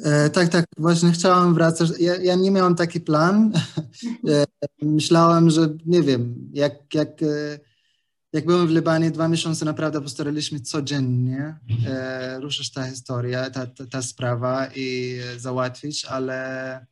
E, 0.04 0.30
tak, 0.30 0.48
tak, 0.48 0.66
właśnie 0.78 1.12
chciałem 1.12 1.54
wracać. 1.54 1.90
Ja, 1.98 2.16
ja 2.16 2.34
nie 2.34 2.50
miałem 2.50 2.74
taki 2.74 3.00
plan. 3.00 3.52
E, 4.28 4.46
Myślałem, 4.82 5.50
że 5.50 5.68
nie 5.86 6.02
wiem, 6.02 6.50
jak, 6.52 6.94
jak, 6.94 7.22
e, 7.22 7.58
jak 8.32 8.46
byłem 8.46 8.66
w 8.66 8.70
Libanie 8.70 9.10
dwa 9.10 9.28
miesiące, 9.28 9.64
naprawdę 9.64 10.00
postaraliśmy 10.00 10.60
codziennie 10.60 11.58
e, 11.86 12.40
ruszyć 12.40 12.72
ta 12.72 12.90
historia, 12.90 13.50
ta, 13.50 13.66
ta, 13.66 13.86
ta 13.86 14.02
sprawa 14.02 14.68
i 14.74 15.18
załatwić, 15.36 16.04
ale 16.04 16.86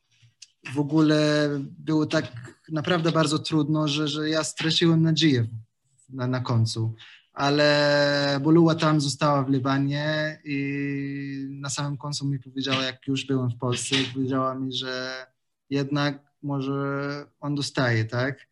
w 0.74 0.78
ogóle 0.78 1.48
było 1.78 2.06
tak 2.06 2.32
naprawdę 2.72 3.12
bardzo 3.12 3.38
trudno, 3.38 3.88
że, 3.88 4.08
że 4.08 4.28
ja 4.28 4.44
straciłem 4.44 5.02
nadzieję 5.02 5.46
na, 6.08 6.26
na 6.26 6.40
końcu. 6.40 6.94
Ale 7.38 8.40
Boluła 8.42 8.74
tam 8.74 9.00
została 9.00 9.44
w 9.44 9.50
Libanie 9.50 10.38
i 10.44 11.48
na 11.50 11.70
samym 11.70 11.96
końcu 11.96 12.26
mi 12.28 12.38
powiedziała, 12.38 12.82
jak 12.82 13.06
już 13.06 13.26
byłem 13.26 13.50
w 13.50 13.56
Polsce, 13.56 13.96
powiedziała 14.14 14.54
mi, 14.54 14.72
że 14.72 15.26
jednak 15.70 16.32
może 16.42 17.26
on 17.40 17.54
dostaje, 17.54 18.04
tak? 18.04 18.48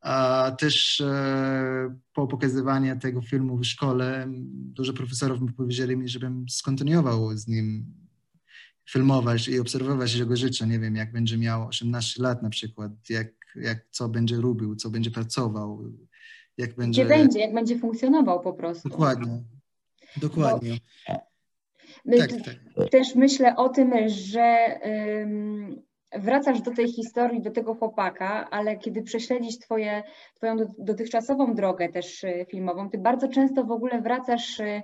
A 0.00 0.52
też 0.58 1.00
e, 1.00 1.96
po 2.12 2.26
pokazywaniu 2.26 2.98
tego 2.98 3.22
filmu 3.22 3.58
w 3.58 3.64
szkole 3.64 4.26
dużo 4.52 4.92
profesorów 4.92 5.40
mi 5.40 5.52
powiedzieli 5.52 5.96
mi, 5.96 6.08
żebym 6.08 6.48
skontynuował 6.48 7.36
z 7.36 7.48
nim 7.48 7.94
filmować 8.90 9.48
i 9.48 9.60
obserwować 9.60 10.14
jego 10.14 10.36
życie. 10.36 10.66
Nie 10.66 10.78
wiem, 10.78 10.96
jak 10.96 11.12
będzie 11.12 11.38
miał 11.38 11.66
18 11.66 12.22
lat 12.22 12.42
na 12.42 12.50
przykład, 12.50 12.92
jak, 13.08 13.28
jak 13.56 13.86
co 13.90 14.08
będzie 14.08 14.36
robił, 14.36 14.76
co 14.76 14.90
będzie 14.90 15.10
pracował, 15.10 15.92
jak 16.60 16.74
będzie... 16.74 17.04
Gdzie 17.04 17.14
będzie, 17.14 17.40
jak 17.40 17.54
będzie 17.54 17.78
funkcjonował 17.78 18.40
po 18.40 18.52
prostu. 18.52 18.88
Dokładnie, 18.88 19.42
dokładnie. 20.16 20.76
My 22.04 22.18
Tak, 22.18 22.30
tak. 22.30 22.90
Też 22.90 23.14
myślę 23.14 23.56
o 23.56 23.68
tym, 23.68 23.92
że 24.06 24.80
ym, 25.20 25.82
wracasz 26.12 26.62
do 26.62 26.70
tej 26.70 26.88
historii, 26.88 27.42
do 27.42 27.50
tego 27.50 27.74
chłopaka, 27.74 28.50
ale 28.50 28.76
kiedy 28.76 29.02
prześledzisz 29.02 29.58
twoje, 29.58 30.02
Twoją 30.34 30.56
do- 30.56 30.66
dotychczasową 30.78 31.54
drogę 31.54 31.88
też 31.88 32.24
y, 32.24 32.46
filmową, 32.50 32.90
Ty 32.90 32.98
bardzo 32.98 33.28
często 33.28 33.64
w 33.64 33.70
ogóle 33.70 34.00
wracasz 34.00 34.60
y, 34.60 34.64
y, 34.64 34.82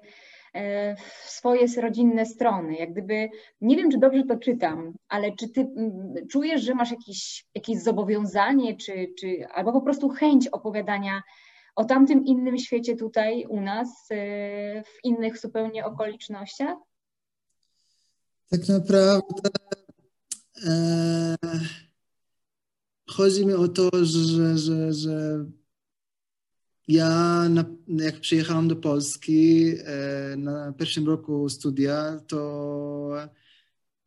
w 0.97 1.31
swoje 1.31 1.67
rodzinne 1.81 2.27
strony. 2.27 2.77
Jak 2.77 2.93
gdyby, 2.93 3.29
nie 3.61 3.77
wiem, 3.77 3.91
czy 3.91 3.99
dobrze 3.99 4.23
to 4.25 4.37
czytam, 4.37 4.95
ale 5.09 5.33
czy 5.33 5.49
Ty 5.49 5.61
mm, 5.61 6.15
czujesz, 6.31 6.63
że 6.63 6.75
masz 6.75 6.91
jakieś, 6.91 7.47
jakieś 7.55 7.79
zobowiązanie, 7.79 8.77
czy, 8.77 9.07
czy, 9.21 9.47
albo 9.55 9.73
po 9.73 9.81
prostu 9.81 10.09
chęć 10.09 10.49
opowiadania 10.49 11.23
o 11.77 11.85
tamtym 11.85 12.25
innym 12.25 12.59
świecie 12.59 12.97
tutaj 12.97 13.47
u 13.49 13.61
nas, 13.61 13.89
y, 14.11 14.15
w 14.87 15.05
innych 15.05 15.39
zupełnie 15.39 15.85
okolicznościach? 15.85 16.79
Tak 18.51 18.69
naprawdę 18.69 19.51
e, 20.67 21.37
chodzi 23.11 23.47
mi 23.47 23.53
o 23.53 23.69
to, 23.69 23.91
że, 24.03 24.59
że, 24.59 24.93
że 24.93 25.47
ja 26.89 27.09
na, 27.49 27.65
jak 27.89 28.21
przyjechałem 28.21 28.69
do 28.69 28.77
Polski 28.77 29.73
e, 29.85 30.37
na 30.37 30.73
pierwszym 30.73 31.07
roku 31.07 31.49
studia, 31.49 32.21
to 32.27 33.13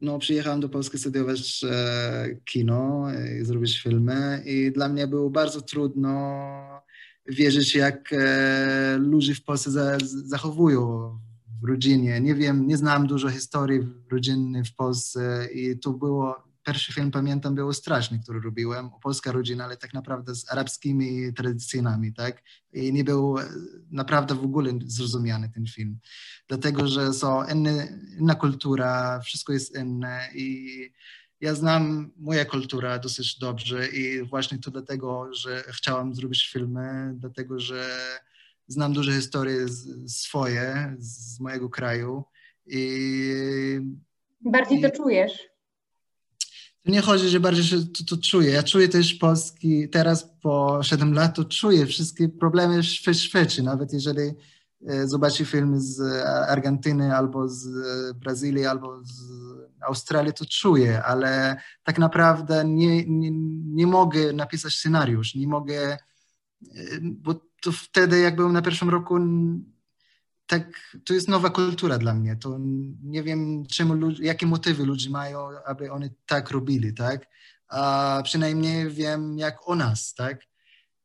no, 0.02 0.20
przyjechałem 0.20 0.60
do 0.60 0.70
Polski 0.70 0.98
studiować 0.98 1.62
e, 1.70 2.36
kino 2.46 3.08
i 3.42 3.46
zrobić 3.46 3.82
filmy 3.84 4.44
i 4.46 4.72
dla 4.72 4.90
mnie 4.90 5.08
było 5.08 5.30
bardzo 5.30 5.62
trudno 5.62 6.79
wierzyć, 7.30 7.76
jak 7.76 8.14
e, 8.14 8.98
ludzie 8.98 9.36
w 9.36 9.44
Polsce 9.44 9.72
za, 9.72 9.98
zachowują 10.26 11.10
w 11.62 11.68
rodzinie. 11.68 12.22
Nie 12.22 12.36
wiem, 12.36 12.68
nie 12.68 12.78
znam 12.78 13.08
dużo 13.08 13.30
historii 13.30 13.80
rodzinnej 14.12 14.64
w 14.66 14.76
Polsce 14.76 15.48
i 15.54 15.80
to 15.80 15.92
było, 15.92 16.44
pierwszy 16.66 16.94
film 16.94 17.12
pamiętam 17.12 17.56
był 17.56 17.74
straszny, 17.74 18.20
który 18.20 18.42
robiłem, 18.42 18.90
polska 19.04 19.32
rodzina, 19.32 19.64
ale 19.64 19.78
tak 19.78 19.94
naprawdę 19.94 20.36
z 20.36 20.52
arabskimi 20.52 21.34
tradycjami, 21.34 22.14
tak? 22.14 22.44
I 22.74 22.94
nie 22.94 23.04
był 23.04 23.38
e, 23.38 23.46
naprawdę 23.92 24.36
w 24.36 24.44
ogóle 24.44 24.74
zrozumiany 24.86 25.50
ten 25.50 25.66
film. 25.66 26.00
Dlatego, 26.48 26.88
że 26.88 27.14
są 27.14 27.48
inne, 27.48 27.88
inna 28.20 28.36
kultura, 28.36 29.20
wszystko 29.20 29.54
jest 29.54 29.78
inne 29.78 30.30
i 30.36 30.92
ja 31.42 31.56
znam 31.56 32.12
moja 32.18 32.46
kultura 32.46 33.00
dosyć 33.00 33.40
dobrze 33.40 33.88
i 33.88 34.24
właśnie 34.24 34.58
to 34.58 34.72
dlatego, 34.72 35.34
że 35.34 35.64
chciałam 35.68 36.16
zrobić 36.16 36.50
filmy, 36.52 37.14
dlatego, 37.16 37.60
że 37.60 37.86
znam 38.68 38.94
duże 38.94 39.14
historie 39.14 39.68
z, 39.68 40.12
swoje 40.12 40.96
z 41.00 41.40
mojego 41.40 41.70
kraju 41.70 42.24
i 42.66 43.82
Bardziej 44.42 44.82
to 44.82 44.90
czujesz. 44.92 45.32
nie 46.86 47.02
chodzi, 47.02 47.30
że 47.30 47.40
bardziej 47.40 47.64
się 47.64 47.78
to, 47.88 48.04
to 48.16 48.22
czuję. 48.22 48.52
Ja 48.52 48.64
czuję 48.64 48.88
też 48.88 49.14
polski, 49.14 49.90
teraz 49.90 50.30
po 50.42 50.80
7 50.84 51.14
lat 51.14 51.36
to 51.36 51.46
czuję 51.46 51.86
wszystkie 51.86 52.30
problemy 52.30 52.84
w 52.84 52.86
świecie, 53.14 53.64
nawet 53.64 53.94
jeżeli 53.94 54.32
zobaczy 55.06 55.46
film 55.46 55.80
z 55.80 56.02
Argentyny 56.50 57.16
albo 57.16 57.48
z 57.48 57.68
Brazylii 58.18 58.66
albo 58.66 59.04
z 59.04 59.22
Australii, 59.82 60.34
to 60.34 60.46
czuję, 60.46 61.04
ale 61.04 61.62
tak 61.84 62.00
naprawdę 62.00 62.66
nie, 62.66 63.06
nie, 63.06 63.32
nie 63.66 63.88
mogę 63.88 64.34
napisać 64.34 64.74
scenariusz, 64.74 65.36
nie 65.36 65.48
mogę, 65.48 65.92
e, 65.92 65.98
bo 67.02 67.34
to 67.62 67.72
wtedy 67.72 68.20
jak 68.20 68.36
byłem 68.36 68.54
na 68.54 68.62
pierwszym 68.62 68.90
roku 68.90 69.20
tak, 70.50 70.96
to 71.06 71.14
jest 71.14 71.28
nowa 71.28 71.50
kultura 71.50 71.98
dla 71.98 72.14
mnie. 72.14 72.36
To 72.36 72.58
nie 73.04 73.24
wiem, 73.24 73.66
czemu, 73.66 73.94
ludzie- 73.94 74.24
jakie 74.24 74.46
motywy 74.46 74.86
ludzie 74.86 75.10
mają, 75.10 75.50
aby 75.66 75.92
oni 75.92 76.10
tak 76.26 76.52
robili, 76.52 76.94
tak? 76.94 77.28
A 77.68 78.22
przynajmniej 78.24 78.90
wiem, 78.90 79.38
jak 79.38 79.70
o 79.70 79.76
nas, 79.76 80.14
tak? 80.14 80.49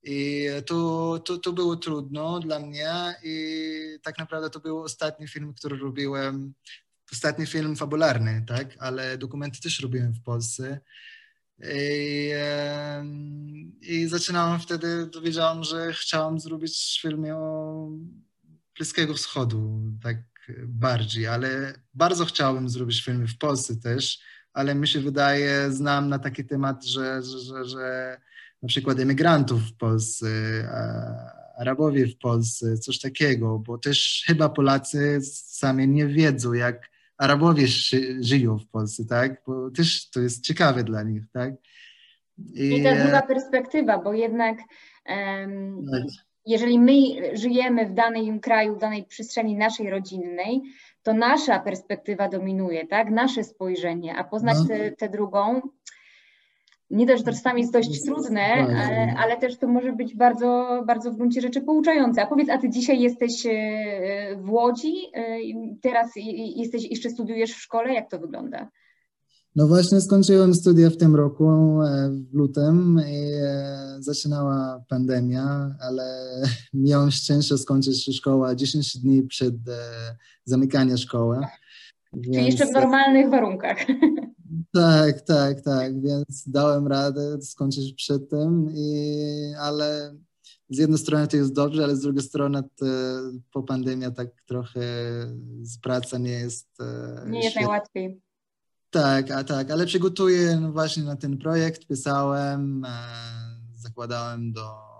I 0.04 0.48
to, 0.66 1.18
to, 1.24 1.38
to 1.38 1.52
było 1.52 1.76
trudno 1.76 2.40
dla 2.40 2.58
mnie 2.58 3.14
i 3.22 3.98
tak 4.02 4.18
naprawdę 4.18 4.50
to 4.50 4.60
był 4.60 4.82
ostatni 4.82 5.28
film, 5.28 5.54
który 5.54 5.78
robiłem, 5.78 6.54
ostatni 7.12 7.46
film 7.46 7.76
fabularny, 7.76 8.44
tak? 8.48 8.76
Ale 8.78 9.18
dokumenty 9.18 9.60
też 9.60 9.80
robiłem 9.80 10.12
w 10.12 10.22
Polsce. 10.22 10.80
I, 11.74 12.30
I 13.80 14.06
zaczynałem 14.06 14.60
wtedy, 14.60 15.06
dowiedziałem, 15.06 15.64
że 15.64 15.92
chciałem 15.92 16.40
zrobić 16.40 16.98
film 17.02 17.24
o 17.34 17.88
Bliskiego 18.76 19.14
Wschodu, 19.14 19.82
tak 20.02 20.16
bardziej, 20.66 21.26
ale 21.26 21.74
bardzo 21.94 22.24
chciałem 22.24 22.68
zrobić 22.68 23.04
filmy 23.04 23.26
w 23.26 23.38
Polsce 23.38 23.76
też, 23.76 24.18
ale 24.52 24.74
mi 24.74 24.88
się 24.88 25.00
wydaje, 25.00 25.72
znam 25.72 26.08
na 26.08 26.18
taki 26.18 26.44
temat, 26.44 26.84
że, 26.84 27.22
że, 27.22 27.38
że, 27.38 27.64
że 27.64 28.20
na 28.64 28.68
przykład 28.68 29.00
emigrantów 29.00 29.60
w 29.60 29.76
Polsce, 29.76 30.26
Arabowie 31.58 32.06
w 32.06 32.18
Polsce, 32.18 32.78
coś 32.78 32.98
takiego, 33.00 33.58
bo 33.58 33.78
też 33.78 34.24
chyba 34.26 34.48
Polacy 34.48 35.18
sami 35.22 35.88
nie 35.88 36.06
wiedzą, 36.06 36.52
jak 36.52 36.90
Arabowie 37.18 37.66
ży, 37.66 38.24
żyją 38.24 38.58
w 38.58 38.66
Polsce, 38.66 39.04
tak? 39.04 39.42
Bo 39.46 39.70
też 39.70 40.10
to 40.10 40.20
jest 40.20 40.44
ciekawe 40.44 40.84
dla 40.84 41.02
nich, 41.02 41.22
tak? 41.32 41.54
I 42.54 42.82
ta 42.82 43.02
druga 43.02 43.22
perspektywa, 43.22 43.98
bo 43.98 44.12
jednak 44.12 44.58
tak. 45.92 46.02
jeżeli 46.46 46.78
my 46.78 46.92
żyjemy 47.36 47.86
w 47.86 47.94
danym 47.94 48.40
kraju, 48.40 48.76
w 48.76 48.80
danej 48.80 49.04
przestrzeni 49.04 49.56
naszej 49.56 49.90
rodzinnej, 49.90 50.62
to 51.02 51.14
nasza 51.14 51.58
perspektywa 51.58 52.28
dominuje, 52.28 52.86
tak? 52.86 53.10
Nasze 53.10 53.44
spojrzenie, 53.44 54.16
a 54.16 54.24
poznać 54.24 54.56
No. 54.68 54.76
tę 54.98 55.08
drugą, 55.08 55.60
nie 56.94 57.06
dość, 57.06 57.18
że 57.18 57.24
to 57.24 57.32
czasami 57.32 57.60
jest 57.60 57.72
dość 57.72 58.04
trudne, 58.04 58.42
ale, 58.42 59.14
ale 59.18 59.36
też 59.36 59.58
to 59.58 59.68
może 59.68 59.92
być 59.92 60.14
bardzo, 60.14 60.82
bardzo 60.86 61.12
w 61.12 61.16
gruncie 61.16 61.40
rzeczy 61.40 61.60
pouczające. 61.60 62.22
A 62.22 62.26
powiedz, 62.26 62.48
a 62.48 62.58
ty 62.58 62.70
dzisiaj 62.70 63.00
jesteś 63.00 63.46
e, 63.46 64.36
w 64.42 64.50
Łodzi, 64.50 64.94
e, 65.14 65.38
teraz 65.82 66.10
jesteś, 66.56 66.90
jeszcze 66.90 67.10
studiujesz 67.10 67.52
w 67.52 67.60
szkole, 67.60 67.94
jak 67.94 68.10
to 68.10 68.18
wygląda? 68.18 68.70
No 69.56 69.66
właśnie 69.66 70.00
skończyłem 70.00 70.54
studia 70.54 70.90
w 70.90 70.96
tym 70.96 71.16
roku, 71.16 71.82
e, 71.82 72.10
w 72.10 72.34
lutym 72.34 73.00
i 73.08 73.30
zaczynała 73.98 74.84
pandemia, 74.88 75.74
ale 75.80 76.04
miałem 76.74 77.10
szczęście 77.10 77.58
skończyć 77.58 78.16
szkołę 78.16 78.56
10 78.56 78.98
dni 78.98 79.22
przed 79.22 79.54
zamykaniem 80.44 80.96
szkoły. 80.96 81.40
Czyli 82.24 82.46
jeszcze 82.46 82.66
w 82.66 82.72
normalnych 82.72 83.30
warunkach. 83.30 83.78
Tak, 84.72 85.20
tak, 85.20 85.60
tak, 85.60 86.02
więc 86.02 86.44
dałem 86.46 86.86
radę 86.86 87.42
skończyć 87.42 87.92
przed 87.94 88.30
tym, 88.30 88.68
i, 88.74 89.54
ale 89.60 90.14
z 90.70 90.78
jednej 90.78 90.98
strony 90.98 91.28
to 91.28 91.36
jest 91.36 91.52
dobrze, 91.52 91.84
ale 91.84 91.96
z 91.96 92.00
drugiej 92.00 92.22
strony 92.22 92.62
to, 92.76 92.86
po 93.52 93.62
pandemii 93.62 94.14
tak 94.16 94.28
trochę 94.46 94.80
z 95.62 95.78
praca 95.78 96.18
nie 96.18 96.30
jest. 96.30 96.68
e, 96.80 97.30
Nie 97.30 97.38
jest 97.38 97.50
świetna. 97.50 97.68
najłatwiej. 97.68 98.20
Tak, 98.90 99.30
a 99.30 99.44
tak, 99.44 99.70
ale 99.70 99.86
przygotuję 99.86 100.70
właśnie 100.72 101.02
na 101.02 101.16
ten 101.16 101.38
projekt, 101.38 101.86
pisałem, 101.86 102.84
e, 102.84 102.90
zakładałem 103.76 104.52
do 104.52 104.93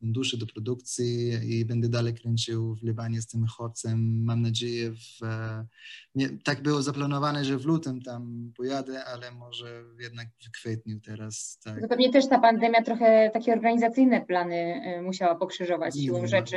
funduszy, 0.00 0.38
do 0.38 0.46
produkcji 0.46 1.30
i 1.58 1.64
będę 1.64 1.88
dalej 1.88 2.14
kręcił 2.14 2.74
w 2.74 2.82
Libanie 2.82 3.22
z 3.22 3.26
tym 3.26 3.46
chłopcem. 3.46 4.24
Mam 4.24 4.42
nadzieję, 4.42 4.92
w, 4.92 5.24
e, 5.24 5.66
nie, 6.14 6.28
tak 6.44 6.62
było 6.62 6.82
zaplanowane, 6.82 7.44
że 7.44 7.58
w 7.58 7.64
lutym 7.64 8.02
tam 8.02 8.52
pojadę, 8.56 9.04
ale 9.04 9.30
może 9.30 9.84
jednak 10.00 10.28
w 10.46 10.50
kwietniu 10.50 11.00
teraz, 11.00 11.58
tak. 11.64 11.80
To 11.80 11.88
pewnie 11.88 12.12
też 12.12 12.28
ta 12.28 12.38
pandemia 12.38 12.82
trochę 12.82 13.30
takie 13.32 13.52
organizacyjne 13.52 14.20
plany 14.20 14.82
y, 14.98 15.02
musiała 15.02 15.34
pokrzyżować 15.34 15.94
siłą 15.94 16.20
Nie. 16.20 16.28
rzeczy. 16.28 16.56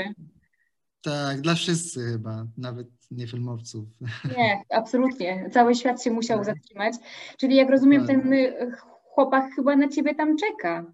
Tak, 1.02 1.42
dla 1.42 1.56
wszyscy 1.56 2.04
chyba, 2.12 2.48
nawet 2.58 2.88
nie 3.12 3.28
filmowców. 3.28 3.88
Nie, 4.38 4.62
absolutnie. 4.70 5.50
Cały 5.54 5.76
świat 5.76 6.04
się 6.04 6.12
musiał 6.12 6.38
Tak. 6.38 6.46
zatrzymać. 6.46 6.94
Czyli 7.38 7.56
jak 7.56 7.70
rozumiem, 7.70 8.08
ten 8.08 8.32
chłopak 9.14 9.54
chyba 9.56 9.76
na 9.76 9.88
ciebie 9.88 10.16
tam 10.16 10.38
czeka. 10.38 10.86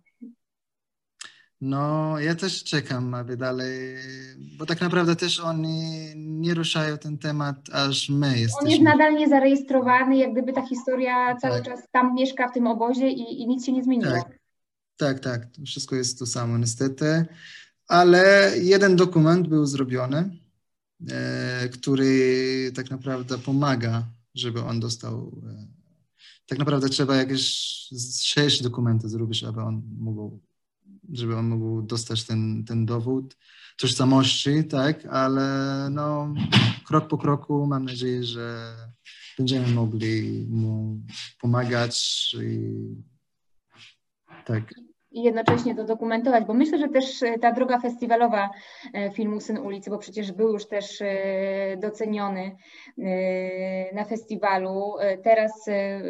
No, 1.62 2.20
ja 2.20 2.36
też 2.36 2.64
czekam, 2.64 3.14
aby 3.14 3.38
dalej, 3.38 3.96
bo 4.58 4.66
tak 4.66 4.82
naprawdę 4.82 5.16
też 5.16 5.40
oni 5.40 5.92
nie 6.16 6.54
ruszają 6.54 6.98
ten 6.98 7.18
temat, 7.18 7.56
aż 7.72 8.10
my 8.10 8.28
On 8.28 8.34
jest 8.38 8.42
jesteśmy. 8.64 8.84
nadal 8.84 9.16
niezarejestrowany, 9.16 10.18
jak 10.18 10.32
gdyby 10.32 10.54
ta 10.54 10.68
historia 10.68 11.36
cały 11.38 11.56
Tak. 11.56 11.66
czas 11.66 11.80
tam 11.92 12.16
mieszka 12.16 12.48
w 12.48 12.54
tym 12.54 12.68
obozie 12.68 13.10
i, 13.10 13.42
i 13.42 13.48
nic 13.48 13.66
się 13.66 13.72
nie 13.72 13.84
zmieniło. 13.84 14.12
Tak. 14.12 14.40
Tak, 14.98 15.20
tak, 15.20 15.48
wszystko 15.66 15.96
jest 15.96 16.20
to 16.20 16.26
samo 16.26 16.58
niestety, 16.58 17.26
ale 17.88 18.52
jeden 18.62 18.96
dokument 18.96 19.48
był 19.48 19.66
zrobiony, 19.66 20.30
e, 21.12 21.70
który 21.70 22.72
tak 22.76 22.92
naprawdę 22.92 23.38
pomaga, 23.38 24.04
żeby 24.36 24.62
on 24.64 24.80
dostał, 24.80 25.42
e, 25.50 25.68
tak 26.48 26.60
naprawdę 26.60 26.90
trzeba 26.90 27.16
jakieś 27.16 27.42
sześć 28.22 28.64
dokumentów 28.64 29.12
zrobić, 29.12 29.44
aby 29.44 29.62
on 29.62 29.82
mógł, 30.00 30.40
żeby 31.14 31.36
on 31.36 31.48
mógł 31.48 31.82
dostać 31.82 32.26
ten, 32.26 32.66
ten 32.66 32.86
dowód 32.86 33.38
tożsamości, 33.78 34.64
tak, 34.64 35.06
ale 35.06 35.88
no 35.92 36.34
krok 36.88 37.08
po 37.08 37.18
kroku 37.18 37.68
mam 37.68 37.86
nadzieję, 37.86 38.24
że 38.24 38.76
będziemy 39.38 39.68
mogli 39.68 40.46
mu 40.50 41.02
pomagać 41.42 42.36
i 42.44 42.74
tak. 44.46 44.89
I 45.12 45.24
jednocześnie 45.24 45.76
to 45.76 45.84
dokumentować, 45.84 46.46
bo 46.46 46.54
myślę, 46.54 46.78
że 46.78 46.88
też 46.88 47.24
e, 47.24 47.40
ta 47.40 47.52
droga 47.52 47.80
festiwalowa 47.80 48.50
e, 48.94 49.12
filmu 49.12 49.40
Syn 49.40 49.58
ulicy, 49.58 49.90
bo 49.90 49.98
przecież 49.98 50.32
był 50.32 50.54
już 50.54 50.68
też 50.68 51.02
e, 51.02 51.78
doceniony 51.78 52.56
na 53.94 54.06
festiwalu, 54.06 54.94
teraz 55.24 55.70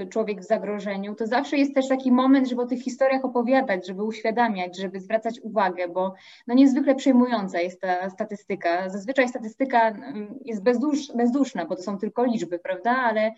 Człowiek 0.10 0.42
w 0.42 0.44
zagrożeniu, 0.44 1.16
to 1.16 1.28
zawsze 1.28 1.58
jest 1.58 1.76
też 1.76 1.88
taki 1.88 2.12
moment, 2.12 2.50
żeby 2.50 2.62
o 2.62 2.66
tych 2.66 2.82
historiach 2.82 3.26
opowiadać, 3.26 3.88
żeby 3.88 4.04
uświadamiać, 4.04 4.78
żeby 4.78 5.00
zwracać 5.00 5.40
uwagę, 5.40 5.88
bo 5.88 6.14
no 6.48 6.54
niezwykle 6.54 6.96
przejmująca 6.96 7.60
jest 7.60 7.82
ta 7.82 8.10
statystyka. 8.10 8.90
Zazwyczaj 8.90 9.30
statystyka 9.30 9.88
mm, 9.88 10.40
jest 10.46 10.64
bezdusz, 10.64 11.12
bezduszna, 11.16 11.66
bo 11.66 11.76
to 11.76 11.82
są 11.82 11.98
tylko 11.98 12.24
liczby, 12.24 12.60
prawda, 12.60 12.92
ale 12.92 13.34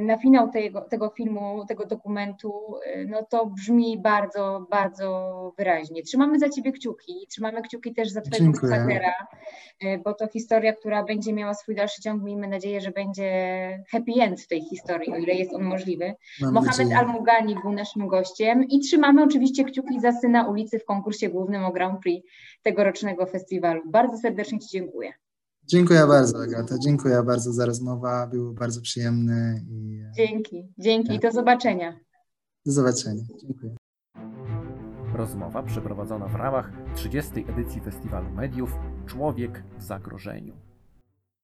na 0.00 0.18
finał 0.18 0.50
tego, 0.50 0.80
tego 0.80 1.10
filmu, 1.10 1.64
tego 1.68 1.86
dokumentu, 1.86 2.74
e, 2.86 3.04
no 3.04 3.22
to 3.22 3.46
brzmi 3.46 3.98
bardzo, 3.98 4.66
bardzo 4.70 5.52
wyraźnie. 5.58 6.02
Trzymamy 6.02 6.38
za 6.38 6.48
Ciebie 6.48 6.72
kciuki, 6.72 7.26
trzymamy 7.28 7.62
kciuki 7.62 7.94
też 7.94 8.10
za 8.10 8.20
Twojego 8.20 8.60
bohatera, 8.60 9.26
e, 9.80 9.98
bo 9.98 10.14
to 10.14 10.28
historia, 10.28 10.72
która 10.72 11.04
będzie 11.04 11.32
miała 11.32 11.54
swój 11.54 11.74
dalszy 11.74 12.02
ciąg. 12.02 12.22
Miejmy 12.22 12.48
nadzieję, 12.48 12.80
że 12.80 12.90
będzie 12.90 13.28
happy 13.90 14.12
end 14.20 14.40
w 14.40 14.48
tej 14.48 14.60
historii, 14.60 15.12
o 15.12 15.16
ile 15.16 15.34
jest 15.34 15.54
on 15.54 15.62
możliwy. 15.62 16.14
Mam 16.40 16.54
Mohamed. 16.54 16.92
Al-Mugani 16.92 17.56
był 17.62 17.72
naszym 17.72 18.08
gościem 18.08 18.64
i 18.64 18.80
trzymamy 18.80 19.22
oczywiście 19.22 19.64
kciuki 19.64 20.00
za 20.00 20.12
Syna 20.12 20.48
ulicy 20.48 20.78
w 20.78 20.84
konkursie 20.84 21.28
głównym 21.28 21.64
o 21.64 21.72
Grand 21.72 22.00
Prix 22.00 22.28
tegorocznego 22.62 23.26
festiwalu. 23.26 23.82
Bardzo 23.86 24.16
serdecznie 24.16 24.58
Ci 24.58 24.68
dziękuję. 24.68 25.12
Dziękuję 25.68 26.06
bardzo, 26.06 26.42
Agata. 26.42 26.74
Dziękuję 26.78 27.22
bardzo 27.22 27.52
za 27.52 27.66
rozmowę. 27.66 28.28
Było 28.30 28.52
bardzo 28.52 28.80
przyjemne 28.80 29.60
i 29.70 30.00
e, 30.08 30.12
Dzięki, 30.16 30.72
dzięki 30.78 31.14
i 31.14 31.20
Tak. 31.20 31.22
do 31.22 31.36
zobaczenia. 31.36 32.00
do 32.66 32.72
zobaczenia. 32.72 33.22
Dziękuję. 33.42 33.76
Rozmowa 35.14 35.62
przeprowadzona 35.62 36.28
w 36.28 36.34
ramach 36.34 36.72
30. 36.94 37.44
edycji 37.48 37.80
Festiwalu 37.80 38.30
Mediów 38.30 38.70
Człowiek 39.06 39.62
w 39.78 39.82
zagrożeniu. 39.82 40.56